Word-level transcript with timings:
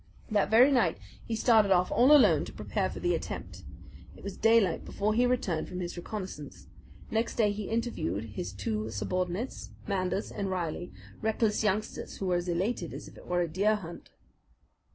That 0.31 0.49
very 0.49 0.71
night 0.71 0.97
he 1.23 1.35
started 1.35 1.71
off 1.71 1.91
all 1.91 2.11
alone 2.11 2.43
to 2.45 2.51
prepare 2.51 2.89
for 2.89 2.99
the 2.99 3.13
attempt. 3.13 3.63
It 4.17 4.23
was 4.23 4.35
daylight 4.35 4.83
before 4.83 5.13
he 5.13 5.27
returned 5.27 5.69
from 5.69 5.79
his 5.79 5.95
reconnaissance. 5.95 6.65
Next 7.11 7.35
day 7.35 7.51
he 7.51 7.69
interviewed 7.69 8.23
his 8.31 8.51
two 8.51 8.89
subordinates, 8.89 9.69
Manders 9.87 10.31
and 10.31 10.49
Reilly, 10.49 10.91
reckless 11.21 11.63
youngsters 11.63 12.17
who 12.17 12.25
were 12.25 12.37
as 12.37 12.47
elated 12.47 12.95
as 12.95 13.07
if 13.07 13.15
it 13.15 13.27
were 13.27 13.41
a 13.41 13.47
deer 13.47 13.75
hunt. 13.75 14.09